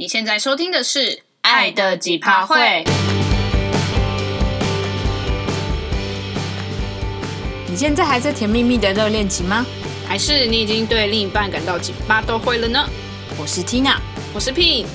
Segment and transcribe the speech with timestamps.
[0.00, 0.98] 你现在收听的是
[1.42, 2.56] 《爱的几趴会》。
[7.68, 9.62] 你现在还在甜蜜蜜的热恋期吗？
[10.08, 12.88] 还是你已经对另一半感到几趴都会了呢？
[13.38, 13.98] 我是 Tina，
[14.32, 14.86] 我是 Pin。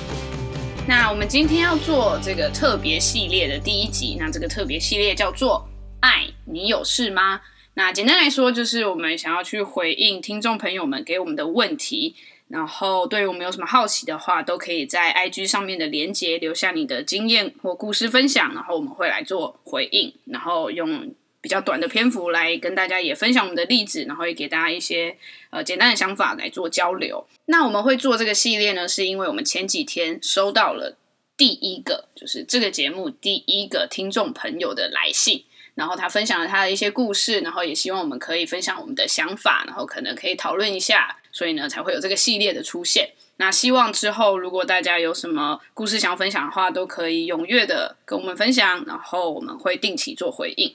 [0.87, 5.69] 那我们今天要做这个特别系列的第一集，那这个特别系列叫做
[6.01, 7.41] “爱你有事吗？”
[7.77, 12.15] 那简单来说，就是我们想要去回应听众朋友们给我们的问题。
[12.47, 25.17] 然后，对于我们有什么好奇的话，都可以在 IG 上面的连接留下你的经验或故事分享，然后我们会来做回应，然后用比较短的篇幅来跟大家也分享我们的例子，然后也给大家一些
[25.49, 27.25] 呃简单的想法来做交流。
[27.47, 30.95] 那我们会做这个系列呢，是因为我们前几天收到了
[31.35, 35.43] 第一个，就是这个节目第一个听众朋友的来信。
[35.75, 43.09] 然后他分享了他的一些故事，然后也希望我们可以分享我们的想法，然后可能可以讨论一下，所以呢才会有这个系列的出现。
[43.37, 50.73] 那希望之后如果大家有什么故事想要分享的话，都可以踊跃的跟我们分享，然后我们会定期做回应。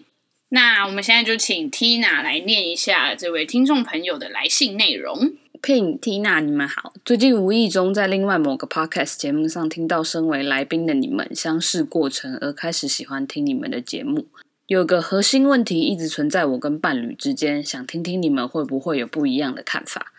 [0.51, 5.33] 那我们现在就请 Tina 来念一下这位听众朋友的来信内容。
[5.63, 6.93] Pin Tina，你们好。
[7.05, 14.27] 最近无意中在另外某个 Podcast 节目上听到身为来宾的你们相识过程，而开始喜欢听你们的节目。
[14.71, 20.13] 有个核心问题一直存在我跟伴侣之间，想听听你们会不会有不一样的看法。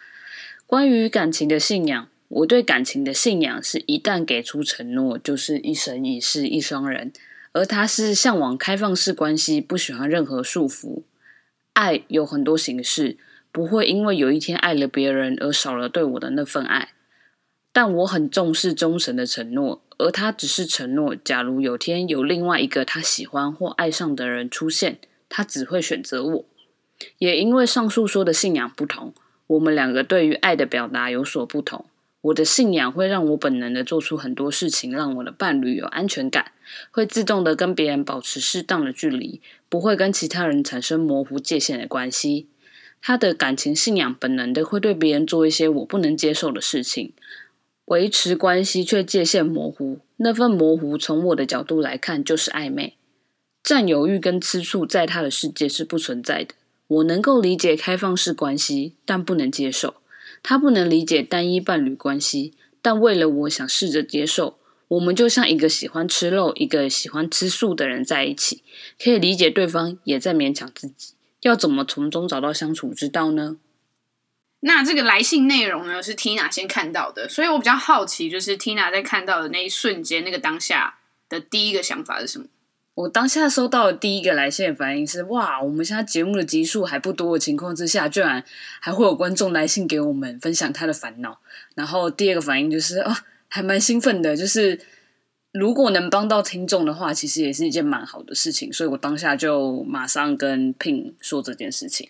[0.67, 7.13] 关于感情的信仰，我对感情的信仰是一旦给出承诺，就是一生一世一双人。
[7.53, 11.03] 而他是向往开放式关系，不喜欢任何束缚。
[11.71, 13.15] 爱有很多形式，
[13.53, 16.89] 不会因为有一天爱了别人而少了对我的那份爱。
[17.71, 19.81] 但我很重视忠诚的承诺。
[19.97, 24.97] 而他只是承诺，假如有天有另外一个他喜欢或爱上的人出现，
[25.29, 26.45] 他只会选择我。
[27.19, 29.13] 也因为上述说的信仰不同，
[29.45, 31.85] 我们两个对于爱的表达有所不同。
[32.21, 36.51] 我的信仰会让我本能的做出很多事情，让我的伴侣有安全感，
[36.89, 42.47] 会自动的跟别人保持适当的距离，不会跟其他人产生模糊界限的关系。
[43.01, 47.13] 他的感情信仰本能的会对别人做一些我不能接受的事情。
[47.91, 52.95] 维持关系却界限模糊，那份模糊从我的角度来看就是暧昧。
[53.61, 56.55] 占有欲跟吃醋在他的世界是不存在的。
[56.87, 59.95] 我能够理解开放式关系，但不能接受。
[60.41, 64.57] 他不能理解单一伴侣关系，但为了我想试着接受。
[64.87, 68.63] 我们就像一个喜欢吃肉，一个喜欢吃素的人在一起，
[69.03, 71.15] 可以理解对方，也在勉强自己。
[71.41, 73.57] 要怎么从中找到相处之道呢？
[74.61, 80.95] 那这个来信内容呢，是 Tina 先看到的，所以我比较好奇，就是 Tina 在看到的那一瞬间，那个当下
[81.27, 82.45] 的第一个想法是什么？
[82.93, 88.43] 我当下收到的第一个来信的反应是：哇，我们现在节目的集数还不多的情况之下，居然
[88.79, 91.39] 还会有观众来信给我们分享他的烦恼。
[91.73, 93.15] 然后第二个反应就是：哦，
[93.47, 94.79] 还蛮兴奋的，就是
[95.53, 98.71] 如果能帮到听众的话，其实也是一件蛮好的事情。
[98.71, 102.09] 所以我当下就马上跟 Pin 说这件事情。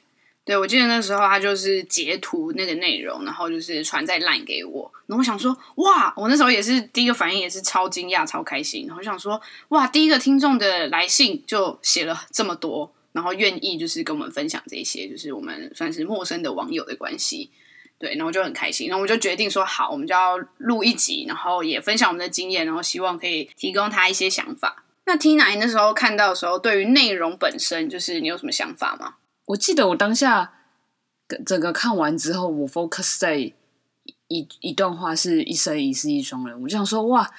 [0.51, 4.91] 对，我记得那时候他就是截图那个内容，然后就是传在 LINE 给我。
[5.07, 6.13] 然后我想说，哇！
[6.17, 8.85] 我那时候也是第一个反应，也是超惊讶、超开心。
[8.85, 9.87] 然后我想说，哇！
[9.87, 17.49] 第一个听众的来信就写了这么多，然后愿意就是跟我们分享这些，就是我们算是陌生的网友的关系。
[17.97, 18.89] 对，然后就很开心。
[18.89, 24.83] 然后我就决定说，好，我们就要录一集，然后也分享我们的经验，然后希望可以提供他一些想法。
[25.05, 29.13] 那 Tina 那时候看到的时候，对于内容本身，就是你有什么想法吗？
[29.45, 30.53] 我记得我当下
[31.45, 33.37] 整个看完之后，我 focus 在
[34.27, 37.31] 一一段话是“一生一世一双人”，我就想说哇，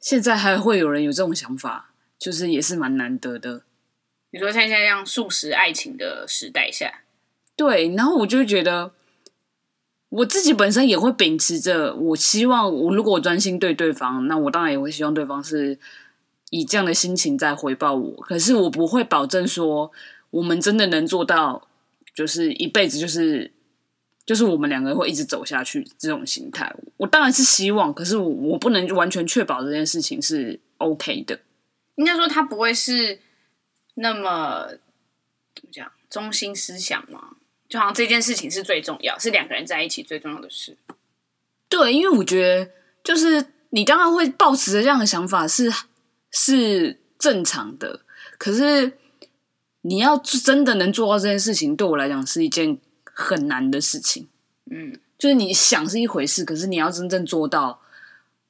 [0.00, 3.62] 现在还会有人有这种想法，就是也是蛮难得的。
[4.30, 7.02] 你说像现在这样速食爱情的时代下，
[7.54, 8.92] 对，然后我就觉得
[10.08, 15.78] 我自己本身也会秉持着，我希望我如果我专心对对方，那我当然也会希望对方是
[16.50, 19.92] 以这样的心情在回报我，可是我不会保证说。
[20.36, 21.66] 我们真的能做到，
[22.14, 23.50] 就是一辈子，就是
[24.26, 26.70] 就是我们两个人会一直走下去这种心态。
[26.98, 31.40] 我当然是希望，可是我我不能完全确保这件事情是 OK 的。
[31.94, 33.18] 应该说，他不会是
[33.94, 34.66] 那么
[35.54, 37.36] 怎么讲中心思想嘛？
[37.66, 40.76] 就好像这件事情是最重要，是两个人在一起最重要的事。
[41.70, 42.70] 对，因为我觉得，
[43.02, 45.72] 就是你当然会抱持着这样的想法是
[46.30, 48.00] 是正常的，
[48.36, 48.92] 可是。
[49.86, 54.26] 你要真的能做到这件事情，对我来讲是一件很难的事情。
[54.68, 57.80] 嗯，就是你想是一回事，可是你要真正做到，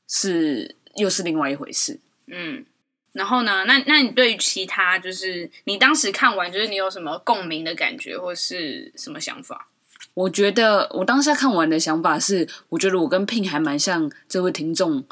[0.08, 2.00] 是又是另外一回事。
[2.28, 2.64] 嗯，
[3.12, 3.64] 然后呢？
[3.66, 9.68] 那那你对于其他，就是你当时看完，就是你有什么共鸣的感觉，或是什么想法？
[10.14, 15.04] 我觉得我当下看完的想法是，我觉得我跟 Pin 还蛮像这位听众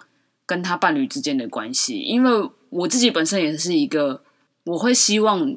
[0.46, 4.22] 跟他伴侣之间的关系，因为我自己本身也是一个，
[4.64, 5.54] 我会希望，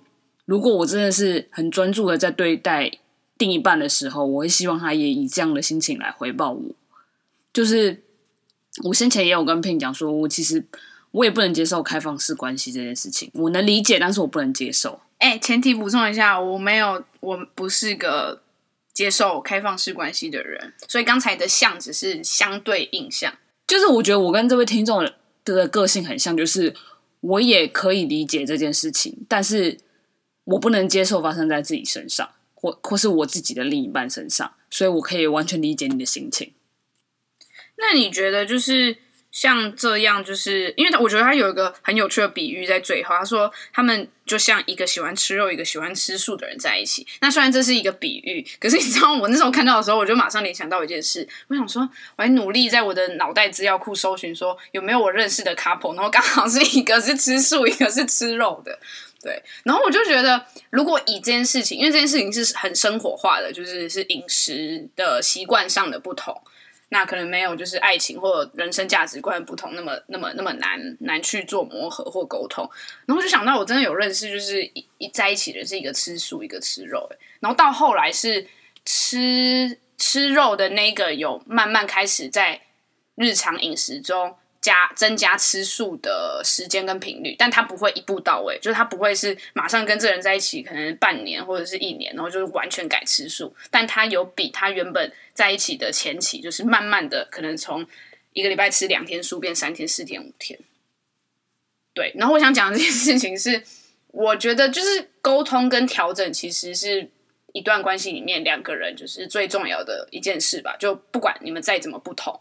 [0.48, 2.92] 如果我真的是很专注的在对待
[3.38, 6.64] 另一半的时候，我会希望他也以这样的心情来回报我。
[7.54, 8.02] 就是
[8.86, 10.66] 我先前也有跟 Pin 讲说，我其实
[11.12, 15.00] 我也不能接受开放式关系这件事情，我能理解，但是我不能接受。
[15.20, 18.42] 哎、欸，前提补充一下，我没有，我不是个。
[18.94, 23.32] 接受开放式关系的人，所以刚才的像只是相对印象。
[23.68, 25.08] 就是我觉得我跟这位听众
[25.46, 26.74] 的个性很像，就是
[27.20, 29.78] 我也可以理解这件事情，但是
[30.48, 36.54] 我不能接受发生在自己身上，或或是我自己的另一半身上，所以我可以完全理解你的心情。
[37.78, 38.98] 那你觉得就是？
[39.30, 43.14] 像这样，就是因为他我觉得他有一个很有趣的比喻在最后。
[43.16, 47.06] 他说他们就像一个喜欢吃肉，一个喜欢吃素的人在一起。
[47.20, 51.28] 那虽然这是一个比喻，可是你知道，我那时候看到的时候，我就马上联想到一件事。
[51.50, 58.80] 我想说，我还努力在我的脑袋资料库搜寻，说有没有我认识的 couple，然后刚好是一个是吃素，一个是吃肉的。
[59.22, 66.40] 对，然后我就觉得，如果以这件事情，因为这件事情是很生活化的，就是是饮食的习惯上的不同。
[66.90, 72.70] 那可能没有，就是爱情或人生价值观不同，那么那么那么难难去做磨合或沟通。
[73.06, 77.10] 然后就想到，我真的有认识，就是一一在一起的是一个吃素，一个吃肉。
[77.42, 78.48] 然后到后来是
[78.86, 82.62] 吃吃肉的那个，有慢慢开始在
[83.16, 84.38] 日常饮食中。
[84.60, 93.56] 加增加吃素的时间跟频率，但他不会一步到位，就是他不会是马上跟这人在一起，可能半年或者是一年，然后就是完全改吃素。
[93.70, 97.86] 但他有比他原本在一起的前期，就是慢慢的可能从
[98.34, 100.60] 一个礼拜吃两天素变三天、四天、五天。
[101.94, 103.64] 对，然后我想讲的这件事情是，
[104.08, 107.10] 我觉得就是沟通跟调整，其实是
[107.54, 110.76] 一段关系里面两个人就是最重要的一件事吧。
[110.78, 112.40] 就不管你们再怎么不同。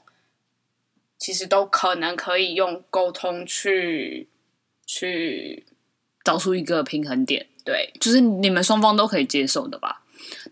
[1.19, 4.29] 其实都可能可以用沟通去
[4.87, 5.65] 去
[6.25, 10.03] 找出一个平衡点，对，就是你们双方都可以接受的吧。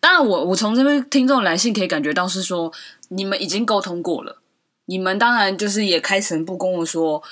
[0.00, 2.72] 当然我，我我从这边听众来信可以感觉到是说，
[3.08, 4.40] 你们已经沟通过了，
[4.86, 7.22] 你们当然就是也开诚布公的说，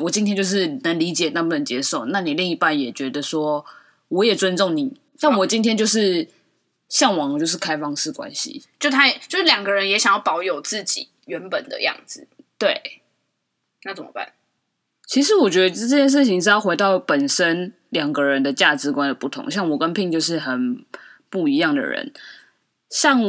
[0.00, 2.06] 我今天就是能理解，能不能接受。
[2.06, 3.64] 那你另一半也觉得说，
[4.08, 6.28] 我也尊重你，但我今天就是
[6.88, 12.26] 向往的就是开放式关系，就他就是两个人也想要保有自己原本的样子。
[12.58, 13.02] 对，
[13.84, 14.32] 那怎么办？
[15.06, 19.50] 其实我觉得这件事情是要回到本身两个人的价值观的不同。
[19.50, 20.82] 像我跟 Pin 就是很
[21.28, 22.10] 不一样的人。
[22.88, 23.20] 像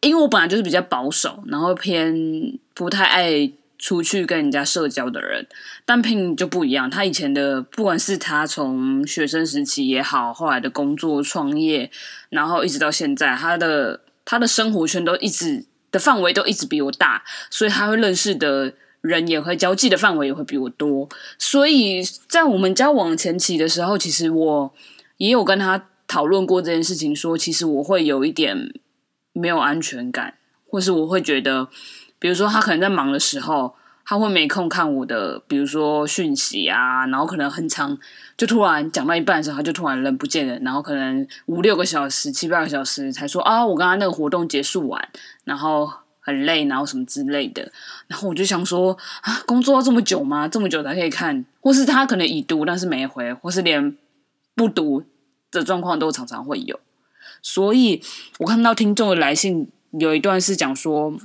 [0.00, 5.46] 因为我本来就是比较保守，然后偏不太爱出去跟人家社交的人，
[5.84, 6.88] 但 Pin 就不一样。
[6.88, 11.90] 他以前的不管是他从学生时期也好，后来的工作创业，
[12.28, 15.64] 然后一直到现在，他的他的生活圈都一直。
[15.94, 21.08] 的范围都一直比我大，所以他会认识的人也会交际的范围也会比我多。
[21.38, 24.74] 所以在我们交往前期的时候，其实我
[25.18, 28.74] 也有跟他讨论过这件事情，说其实我会有一点
[29.32, 30.34] 没有安全感，
[30.68, 31.68] 或是我会觉得，
[32.18, 33.76] 比如说他可能在忙的时候。
[34.06, 37.98] 他会没空看我的，比如说讯息啊，然后可能很长，
[38.36, 45.08] 就突然讲到一半的时候，他就突然人不见了，然后可能五六个小时、七八个小时才说啊，我刚刚那个活动结束完，
[45.44, 45.90] 然后
[46.20, 47.72] 很累，然后什么之类的，
[48.06, 50.46] 然后我就想说啊，工作要这么久吗？
[50.46, 53.96] 这么久才可以看，或是他可能已读但是没回，或是连
[54.54, 55.02] 不读
[55.50, 56.78] 的状况都常常会有，
[57.40, 58.02] 所以
[58.40, 61.16] 我看到听众的来信有一段是讲说。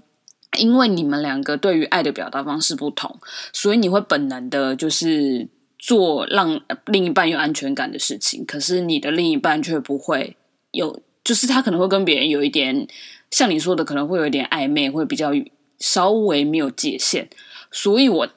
[0.59, 3.19] 因为你们两个对于爱的表达方式不同，
[3.53, 5.47] 所以你会本能的，就是
[5.77, 8.45] 做让另一半有安全感的事情。
[8.45, 10.35] 可是你的另一半却不会
[10.71, 12.87] 有，就是他可能会跟别人有一点，
[13.31, 15.31] 像你说的，可能会有一点暧昧，会比较
[15.79, 17.29] 稍微没有界限。
[17.71, 18.27] 所以我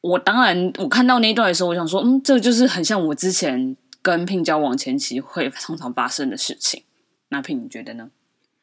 [0.00, 6.82] 我当然我看到那一段的时候，我想说，嗯，这就是很像我之前跟聘交往前期会常常发生的事情。
[7.30, 8.10] 那聘你觉得呢？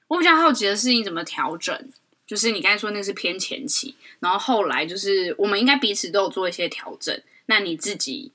[0.08, 1.76] 我比较好奇的是你怎么调整。
[2.32, 7.14] 就是你刚才说那个是偏前期，然后后来就是我们应该彼此都有做一些调整。
[7.48, 8.32] 那你自己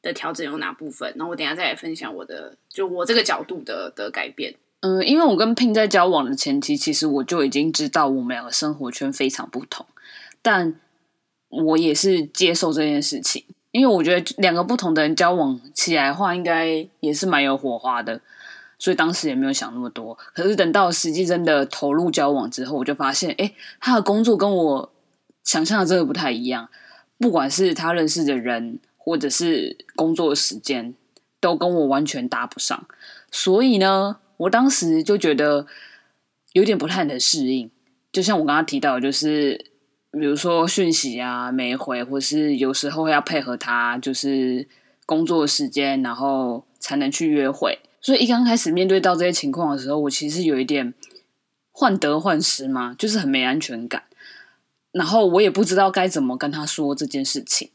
[0.00, 1.12] 的调整有哪部分？
[1.16, 4.54] 然后我等下再来分享我的，就我这个角度的的改变。
[4.78, 9.84] 嗯，因为我跟 Pin 在交往的前期，其实我就已经知道我们两个生活圈非常不同，
[10.40, 10.78] 但
[11.48, 18.20] 我也是接受这件事情，因为我觉得两个不同的人交往起来的话，应该也是蛮有火花的。
[18.82, 24.92] 所以当时也没有想那么多，可是等到实际真的投入交往之后，我就发现，哎，他的工作跟我
[25.44, 26.68] 想象的真的不太一样。
[27.16, 30.94] 不管是他认识的人，或者是工作时间，
[31.38, 32.84] 都跟我完全搭不上。
[33.30, 35.64] 所以呢，我当时就觉得，
[36.54, 37.70] 有点不太能适应。
[38.10, 39.64] 就像我刚刚提到，就是
[40.10, 44.66] 比如说讯息啊没回，或是有时候要配合他，就是
[45.06, 47.78] 工作时间，然后才能去约会。
[48.02, 50.92] 所以一刚开始面对到这些情况的时候，我其实有一点
[51.70, 54.02] 患得患失嘛，就是很没安全感。
[54.90, 57.70] 然后我也不知道该怎么跟他说这件事情。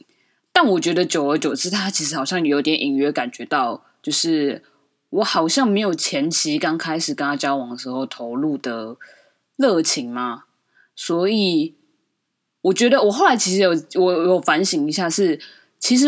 [0.52, 4.64] 但我觉得久而久之，他其实好像有点隐约感觉到，就是
[5.10, 8.98] 我好像没有前期刚开始跟他交往的时候投入的
[9.56, 10.44] 热情嘛。
[10.96, 11.76] 所以
[12.62, 15.40] 我觉得我后来其实有我有反省一下是，是
[15.80, 16.08] 其实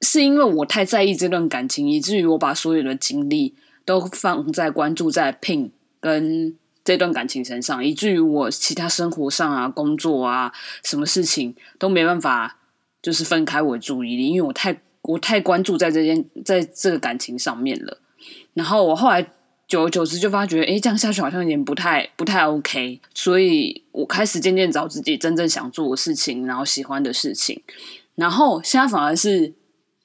[0.00, 3.54] 是因为我太在意这段感情，以至于我把所有的精力
[3.86, 12.58] 都放在关注在 Pin 跟这段感情身上，以至于我其他生活上啊、工作啊、什么事情都没办法，
[13.00, 17.98] 就是分开我的注意力，因为我太我太关注在这件在这个感情上面了。
[18.52, 19.26] 然后我后来
[19.66, 27.62] 久而久之就发觉，哎，这样下去好像有点不太不太 OK，所以我开始渐渐找自己真正想做的事情，然后喜欢的事情。
[28.16, 29.54] 然后现在反而是。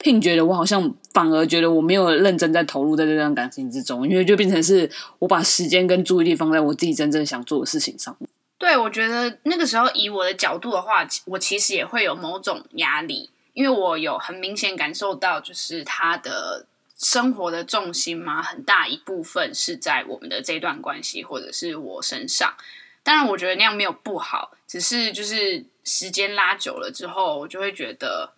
[0.02, 8.16] 并觉得我好像反而觉得我没有认真在投入在这段感情之中，因为就变成是我把时间跟注意力放在我自己真正想做的事情上。
[8.56, 16.64] 对，我觉得那个时候以我的角度的话，我其实也会有某种压力，因为我有很明显感受到，就是他的
[16.98, 22.54] 生活的重心嘛，很大一部分是在我们的这段关系或者是我身上。
[23.02, 28.32] 当然，我觉得那样没有不好，只是就是时间拉久了之后，我就会觉得。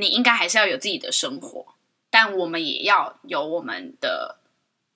[0.00, 1.74] 你应该还是要有自己的生活，
[2.10, 4.40] 但我们也要有我们的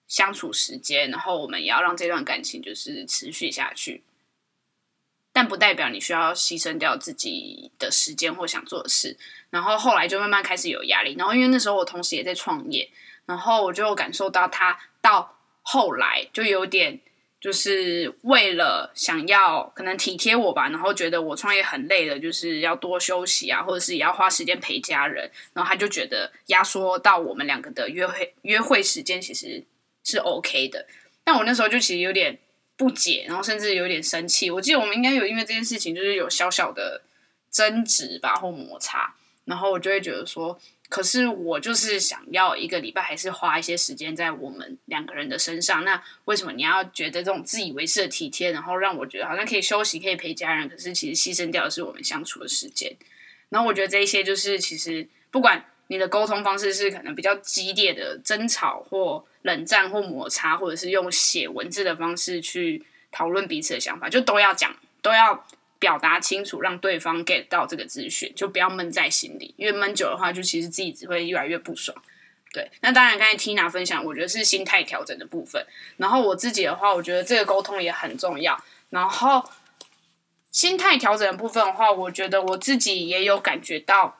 [0.09, 4.03] 相处时间，然后我们也要让这段感情就是持续下去。
[5.33, 9.17] 但不代表你需要牺牲掉自己的时间或想做的事。
[9.51, 12.91] 然后后来就慢慢开始有压力，然后因为那时候我同时也在创业，
[13.27, 17.01] 然后我就感受到他到后来就有点。
[17.45, 29.63] 就是为了想要可能体贴我吧，然后觉得我创业很累了，就是要多休息啊，或者是也要花时间陪家人，然后他就觉得压缩到我们两个的约会约会时间其实
[30.05, 30.87] 是 OK 的。
[31.23, 32.39] 但我那时候就其实有点
[32.79, 34.51] 不解，然后甚至有点生气。
[34.51, 37.03] 我记得我们应该有因为这件事情就是有小小的
[37.51, 40.59] 争执吧，或摩擦，然后我就会觉得说。
[40.95, 45.83] 可是我就是想要一个礼拜，还是花一些时间在我们两个人的身上。
[45.83, 52.97] 那为什么你要觉得这种自以为是的体贴，然后让我觉得好像可以休息，可以陪家人，可是其实牺牲掉的是我们相处的时间。
[53.49, 64.73] 然后我觉得这一些就是，其实不管你的沟通方式是可能比较激烈的争吵，或冷战，或摩擦，或者是用写文字的方式去讨论彼此的想法，就都要讲，
[65.03, 65.45] 都要。
[65.85, 71.95] 表达清楚，让对方 get 到这个资讯，就不要闷在心里，因为闷久的话，就其实自己只会越来越不爽。
[72.55, 75.63] 对，那当然，刚才 Tina 分享，我觉得是心态调整的部分。
[75.99, 78.59] 然后我自己的话，我觉得这个沟通也很重要。
[78.89, 79.47] 然后
[80.51, 84.17] 心态调整的部分的话，我觉得我自己也有感觉到，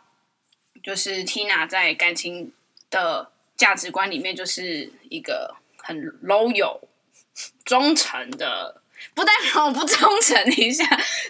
[0.83, 2.53] 就是 Tina 在感情
[2.91, 6.81] 的价值观里面，就是一个很 loyal、
[7.65, 8.83] 忠诚的。
[9.13, 10.85] 不代表我不忠诚一下，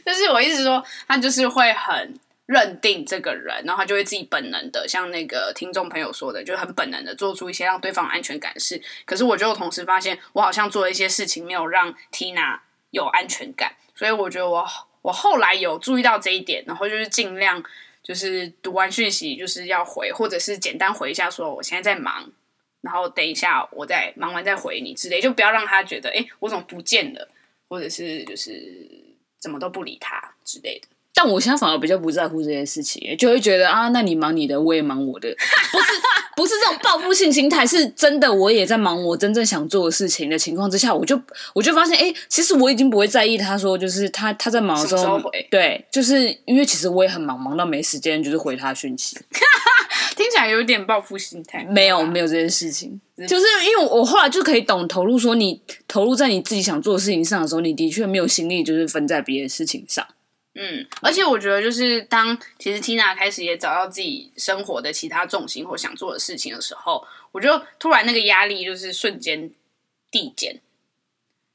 [0.05, 2.15] 就是我意思说，他就是会很
[2.47, 8.81] 认定这个人，然后他就会自己本能的，像那个听众朋友说的，就很本能的做出一些让对方安全感的事。
[9.05, 12.59] 可是我就同时发现，我好像做了一些事情没有让 Tina
[12.91, 14.67] 有安全感，所以我觉得我
[15.03, 17.63] 我后来有注意到这一点，然后就是尽量
[18.03, 22.31] 就是读完讯息就是要回，或者是简单回一下说我现在在忙，
[22.83, 27.29] 然后等一下我再忙完再回你之类，就不要让他觉得哎，我怎么不见了。
[27.75, 28.53] 或者是就是
[29.41, 35.29] 怎么都不理他之类的，但我现在反而比较不在乎这些事情，就会觉得啊，那你忙你的，我也忙我的，
[35.73, 35.87] 不是
[36.37, 41.21] 不是这种报复性心态，是真的，我也在忙我真正想做的事情的情况之下，我就
[41.53, 45.21] 我就发现，哎，其实我已经不会在意他说，就是他他在忙的时候？
[45.51, 49.19] 对，就是因为其实我也很忙，忙到没时间就是回他讯息。
[50.25, 60.07] 听起来有点报复心态，没有没有这件事情，就是因为我后来就可以懂投入，说你投入在你自己想做的事情上的时候，你的确没有心力，就是分在别的事情上。
[60.55, 69.51] 嗯，而且我觉得，就是当其实 Tina 开始也找到自己生活的其他重心或想做的事情的时候，我就突然那个压力就是瞬间
[70.11, 70.63] 递减，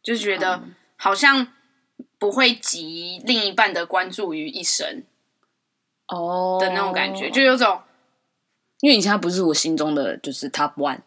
[0.03, 0.61] 就是觉得
[0.95, 1.47] 好像
[2.19, 5.03] 不会集另一半的关注于一身
[6.09, 7.81] 哦的那种感觉，就有种。
[8.81, 11.00] 因为你现在不是我心中的就是 top one，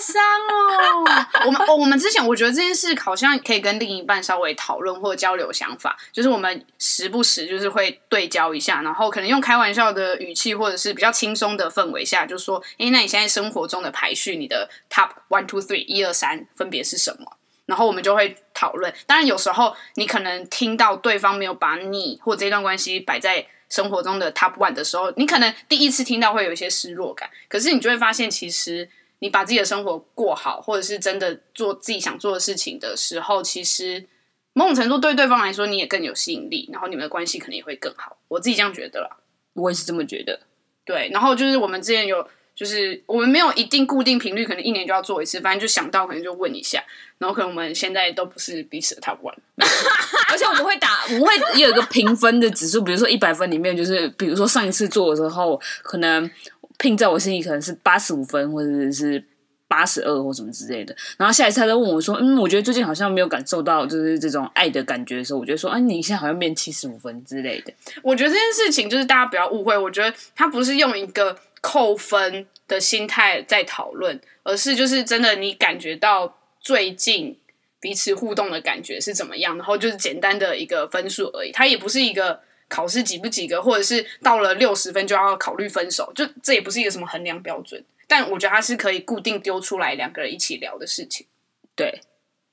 [0.00, 1.04] 伤哦。
[1.44, 17.36] 我们我们之前我觉得这件事好像可以跟另一半稍微讨论或交流想法，就是我们时不时就是会对焦一下，然后可能用开玩笑的语气或者是比较轻松的氛围下，就说：“哎，那你现在生活中的排序，你的 top one two three 一二三分别是什么？”
[17.66, 18.92] 然后我们就会讨论。
[19.06, 23.46] 当然有时候你可能听到对方没有把你或这段关系摆在。
[23.68, 34.06] 生活中的 top one 的时候，你可能第一次听到会有一些失落感，可是你就会发现，其实你把自己的生活过好，或者是真的做自己想做的事情的时候，其实
[34.52, 38.16] 某种程度对对方来说你也更有吸引力，然后你们的关系可能也会更好。
[38.28, 39.16] 我自己这样觉得啦，
[39.54, 40.40] 我也是这么觉得。
[40.84, 42.28] 对，然后就是我们之前有。
[42.56, 46.82] 就是我们没有一定固定频率，可能一年就要做一次，反正就想到可能就问一下，
[47.18, 49.34] 然后可能我们现在都不是彼此的 top one，
[50.32, 56.30] 而且我们会打，我们会有一个评分的指数，比如说一百分里面，就是比如说上一次做的时候，可能
[56.78, 59.22] Pin 在我心里可能是八十五分，或者是
[59.68, 67.74] 八十二或什么之类的，然后下一次他再问我说，嗯，我觉得最近好像没有感受到就是这种爱的感觉的时候，我觉得说，哎、啊，你现在好像变七十五分之类的。
[68.02, 71.36] 我觉得这件事情就是大家不要误会，我觉得他不是用一个。
[71.60, 77.38] 扣分的心态在讨论，而是就是真的，你感觉到最近
[77.80, 81.52] 彼此互动的感觉是怎么样，然后就是简单的一个分数而已。
[81.52, 87.84] 它也不是一个考试及不及格，或者是到了六十分就要考虑分手，就这也不是一个什么衡量标准。
[88.08, 91.26] 但我觉得它是可以固定丢出来两个人一起聊的事情。
[91.74, 92.00] 对，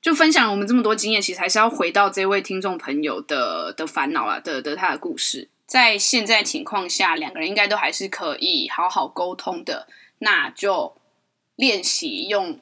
[0.02, 5.48] 就分享我们这么多经验，其实还是要回到这位听众朋友的的烦恼啊，的的他的故事。
[5.66, 9.88] 在现在情况下，两个人应该都还是可以好好沟通的。
[10.18, 10.96] 那就
[11.56, 12.60] 练习用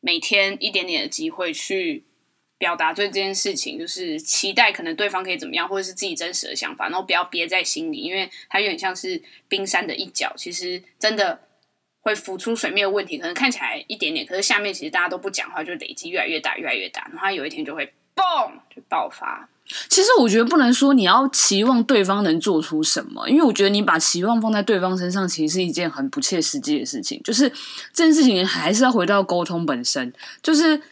[0.00, 2.04] 每天一点点的机会去
[2.58, 11.48] 表达对这件事情，就是期待可能对方可以怎么样，或者是自己真实的想法，然后不要憋在心里，因为它有点像是冰山的一角，其实真的
[12.00, 19.48] 会浮出水面的问题，可能看起来一点点，可是下面其实大家都不讲话，就累积越来越大，越来越大，然后它有一天就会嘣就爆发。
[19.88, 27.18] 其实我觉得不能说你要期望对方能做出什么，因为我觉得你把期望放在对方身上，其实是一件很不切实际的事情。
[27.22, 27.48] 就是
[27.92, 30.12] 这件事情还是要回到沟通本身。
[30.42, 30.82] 就是，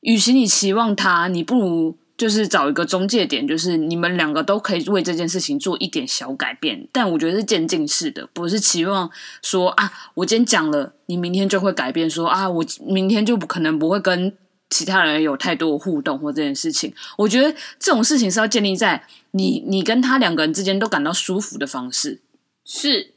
[0.00, 6.88] 与其你期望他，你不如就是找一个中介点，就是你们两个都可以为这件事情做一点小改变。
[6.92, 9.10] 但我觉得是渐进式的，不是期望
[9.42, 12.08] 说啊，我今天讲了，你明天就会改变。
[12.08, 14.34] 说啊，我明天就不可能不会跟。
[14.70, 22.20] 其他人有太多的互动或这件事情，我觉得这种事情是要建立在你你跟他两个人之间都感到舒服的方式。
[22.64, 23.12] 是，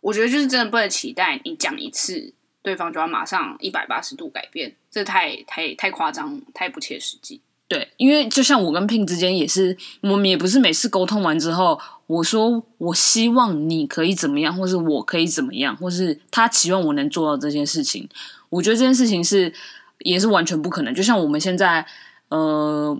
[0.00, 7.40] 我觉得就是真的不能期待你讲一次，对方就要马上一百八十度改变，这太太太夸张，太不切实际。
[7.68, 18.08] 对，因为就像我跟 Pin 之间也是，我们也不是每次沟通完之后，我说我希望你可以怎么样，或是我可以怎么样，或是他期望我能做到这件事情。
[18.48, 19.52] 我觉得这件事情是。
[20.00, 20.94] 也是完全不可能。
[20.94, 21.86] 就像我们现在，
[22.28, 22.96] 呃，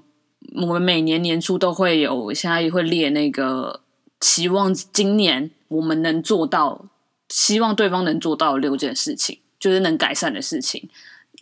[0.54, 3.80] 我们每年年初都会有，现在也会列那个
[4.20, 6.86] 期望，今年我们能做到，
[7.28, 10.88] 希望对方能做到六件事情，就是能改善的事情。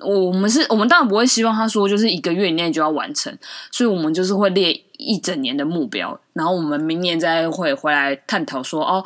[0.01, 3.33] 我们是，我们当然不会希望他说就是一个月以内就要完成，
[3.71, 9.05] 所以我们就是会列一整年的目标，然后我们明年再会回来探讨说，哦，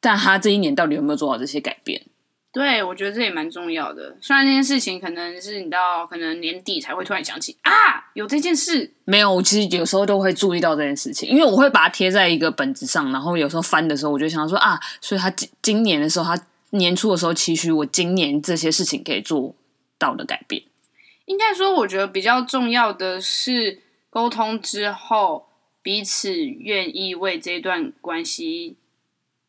[0.00, 2.00] 但他这一年到底有没有做好这些改变？
[2.54, 4.16] 对，我觉得这也蛮重要的。
[4.20, 7.72] 虽然那件事情可能是你到可能年底才会突然想起啊，
[8.14, 8.92] 有这件事。
[9.04, 16.40] 没有，我其实有时候都会注意到这件事情，因为我会把它贴在一个本子上，然后有时候翻的时候，我就想说啊，所以他今今年的时候，他
[16.70, 19.52] 年初的时候期许我今年这些事情可以做
[19.98, 20.62] 到的改变。
[21.24, 25.48] 应该说，我觉得比较重要的是沟通之后，
[25.82, 28.76] 彼此愿意为这段关系。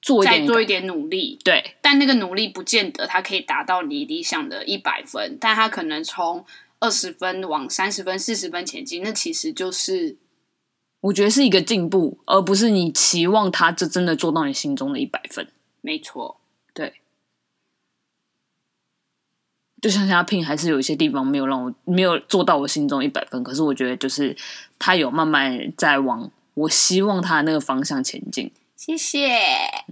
[0.05, 6.45] 做再做一点努力，对，但那个努力不见得他可以达到你理想的一百分，但他可能从
[6.79, 10.15] 二十分往三十分、四十分前进，那其实就是
[10.99, 15.47] 我觉得是一个进步，而不是你期望他就真的做到你心中的一百分。
[15.81, 16.39] 没错，
[16.71, 17.01] 对，
[19.81, 24.37] 就像现在 Pin 还是有一些地方没有让我没有做到我心中一百分，可是我觉得就是
[24.77, 28.51] 他有慢慢在往我希望他的那个方向前进。
[28.85, 29.39] 谢谢。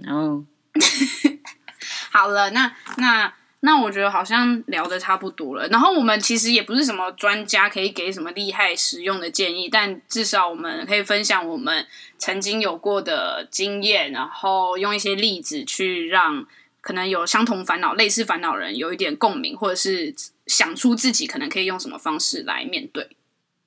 [0.07, 0.45] 嗯，
[2.11, 5.67] 好了，那那那我觉得好像聊的差不多了。
[5.69, 11.87] 然后我们其实也不是什么专家，可以给什么厉害实用的建议，但至少我们可以分享我们
[12.19, 16.45] 曾经有过的经验，然后用一些例子去让
[16.79, 20.13] 可能有相同烦恼、类似烦恼人有一点共鸣，或者是
[20.45, 23.09] 想出自己可能可以用什么方式来面对。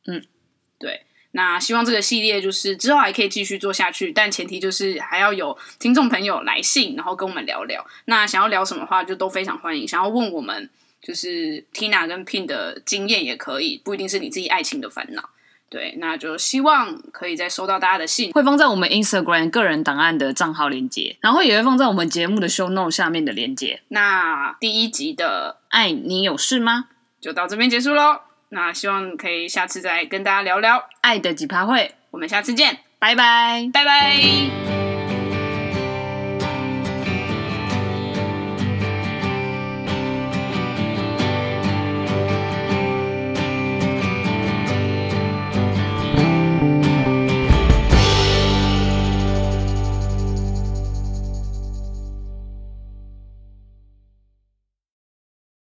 [0.07, 0.25] 嗯，
[0.79, 1.05] 对。
[1.37, 7.87] 那希望这个系列就是之后还可以继续做下去，但前提就是还要有听众朋友来信，然后跟我们聊聊。
[8.07, 9.87] 那想要聊什么话，就都非常欢迎。
[9.87, 10.71] 想要问我们，
[11.03, 15.29] 就是 Tina 跟 Pin 的经验也可以，不一定是你自己爱情的烦恼。
[15.69, 23.83] 对，那就希望可以再收到大家的信，会放在我们 Instagram 个人档案的账号连接，然后也会放在我们节目的 show note 下面的连接。
[23.89, 26.87] 那第一集的爱你有事吗？
[27.21, 28.21] 就到这边结束喽。
[28.51, 30.89] 那希望可以下次再跟大家聊聊。
[31.01, 34.76] 爱的几趴会，我们下次见，拜拜，拜拜。